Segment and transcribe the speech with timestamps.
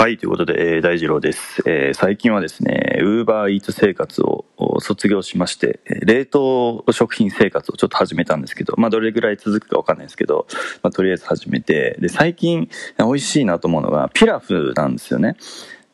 [0.00, 1.62] はい、ということで、えー大二郎です。
[1.66, 4.46] えー最近はですね、ウーバーイーツ生活を
[4.78, 10.46] 卒業しまして、冷凍食品生活をちょっと始めたんですけど、まあ、どれぐらい続くかわかんないですけど、
[10.82, 15.36] まあ、とりあえず始めて、で、最近美味しいなと思うのが、ピラフなんですよね。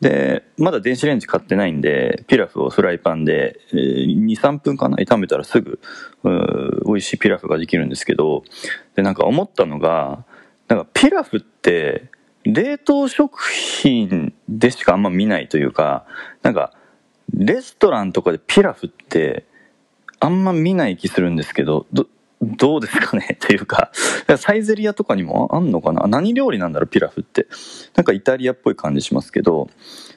[0.00, 5.80] で、まだ電子レンジ買ってないんで、ピラフをフライパンで、えー2、3分かな炒めたらすぐ、
[6.22, 8.44] うー美味しいピラフができるんですけど、
[8.94, 10.24] で、なんか思ったのが、
[10.68, 12.08] なんかピラフって、
[12.46, 16.06] 冷凍食品でしかあんま見ないというか、
[16.42, 16.72] なんか、
[17.34, 19.44] レストランとかでピラフって、
[20.20, 22.06] あんま見ない気するんですけど、ど、
[22.40, 23.36] どうですかね？
[23.40, 23.90] というか、
[24.36, 26.06] サイゼリアとかにもあんのかな？
[26.06, 27.46] 何料理なんだろう、ピラフって。
[27.94, 29.68] なんかイタリアっぽい感じしますけど、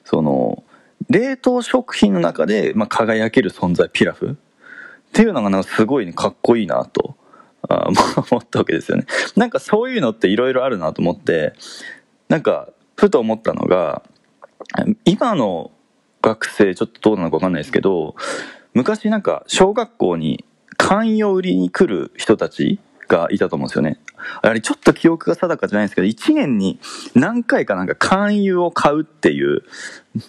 [0.04, 0.64] その、
[1.10, 4.32] 冷凍食品の中で、まあ、輝ける存在、ピラフ？
[4.32, 7.16] っていうのがなんかすごいね、かっこいいなと。
[7.68, 7.90] あ
[8.32, 9.06] 思ったわけですよね。
[9.36, 11.54] なんかそういうのっていろいろあるなと思って、
[12.30, 14.04] なんか、ふと思ったのが、
[15.06, 15.72] 今の
[16.22, 18.16] 学生、ちょっとどうなのかわかんないですけど、
[18.74, 20.46] 昔なんか小学校に
[20.78, 24.00] 勧誘売りに来る人たちがいたと思うんですよね。
[24.42, 26.80] あれちょっと記憶が定かじゃないんですけど、1年に
[27.16, 29.64] 何回かなんか勧誘を買うっていう、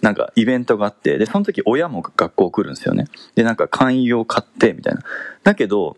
[0.01, 3.09] なんかイベントがあって、で、その時親も学校来るんですよね。
[3.35, 5.03] で、なんか勧誘を買って、みたいな。
[5.43, 5.97] だけど、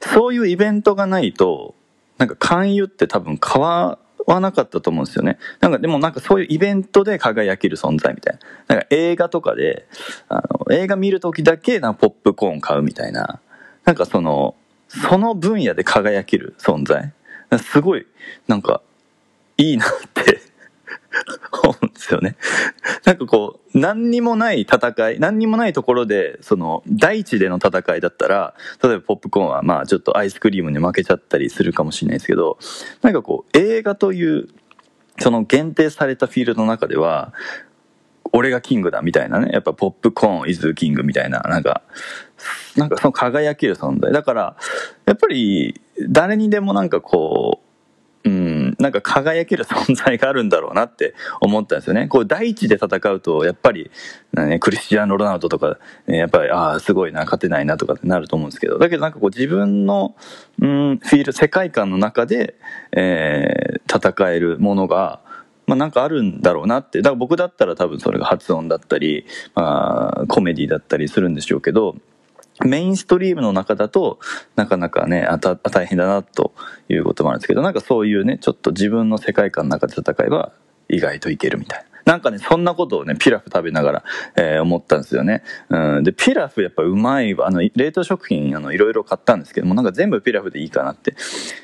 [0.00, 1.74] そういうイベントがないと、
[2.18, 5.38] なんか勧誘って多分変わはなかったと思うんですよね。
[5.60, 8.74] なんかでもなんかそういうイベントで輝ける存在みたいな。
[8.74, 9.86] なんか映画とかで、
[10.28, 13.40] あの、映画見るときだけなポップコーン買うみたいな。
[13.84, 14.54] なんかその、
[14.88, 17.12] その分野で輝ける存在。
[17.58, 18.06] すごい、
[18.48, 18.80] なんか、
[19.56, 20.40] いいなって
[21.62, 22.36] 思うんですよね。
[23.04, 32.58] なんかこう、何にもない戦い、何にもないところで、その、大地での戦いだったら、例えばポップコーンはまあちょっとアイスクリームに負けちゃったりするかもしれないですけど、
[33.02, 34.48] なんかこう、映画という、
[35.18, 37.32] その限定されたフィールドの中では、
[38.32, 41.82] 俺がキングだみたいなね、やっぱポップコーンイズキングみたいな、なんか、
[42.76, 44.12] なんかその輝ける存在。
[44.12, 44.56] だから、
[45.06, 47.63] やっぱり誰にでもなんかこう、
[48.84, 52.06] なんか輝ける存在があるんだろうなって思ったんですよね。
[52.06, 53.90] こう、大地で戦うと、やっぱり、
[54.34, 60.14] ね、クリスチアーノ・ロナウドとか、ねやっぱり、ああ、すごいな、勝てないなとかってなると思うんですけど、だけどなんかこう自分の、
[60.60, 62.54] うん、フィール、世界観の中で、
[62.92, 65.20] えー戦えるものが、
[65.66, 66.98] まあなんかあるんだろうなって。
[67.00, 69.24] だから僕だったら多分それが発音だったり、
[69.54, 71.96] まあコメディだったりするんでしょうけど、
[72.64, 74.18] メインストリームの中だと
[74.56, 76.52] なかなかねあた大変だなと
[76.88, 80.52] いうこともあるんですけどなんかそういうねちょっと自分の世界観の中で戦えば
[80.88, 81.94] 意外といけるみたいな。
[82.04, 84.04] なんかねそんなことをねピラフ食べながら、
[84.36, 91.14] えー思ったんですよね、うん、でピラフやっぱうまいあの冷凍食品あのいろいろ買ったんですけどもなんか全部ピラフでいいかなって。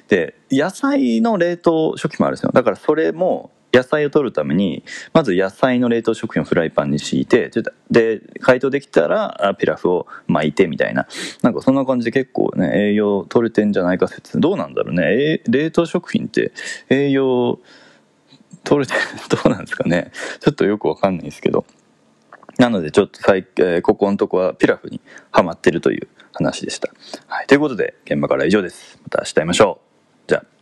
[0.08, 2.52] で野菜の冷凍食品もあるんですよ。
[2.52, 7.50] だからそれも野菜を取るためにまず野菜の冷凍食品をフライパンに敷いて
[7.90, 11.06] で解凍できたらピラフを巻いてみたいな。
[11.42, 14.40] なんかそんな感じで結構ね栄養取れてんじゃないか説。
[14.40, 15.42] どうなんだろうね。
[15.48, 16.52] 冷凍食品って
[16.88, 17.60] 栄養
[18.64, 18.94] 取れて
[19.30, 20.10] どうなんですかね。
[20.40, 21.64] ちょっとよくわかんないですけど。
[22.58, 25.00] なのでちょっと最、えーここのとこはピラフに
[25.30, 26.90] ハマってるという話でした、
[27.26, 28.98] はい、ということで現場から以上です。
[29.02, 29.80] また明日会いましょ
[30.26, 30.28] う。
[30.28, 30.59] じゃあ。